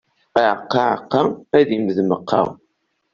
Aɛeqqa, 0.39 0.77
aɛeqqa, 0.85 1.21
ad 1.57 1.69
immed 1.77 1.97
meqqa. 2.09 2.41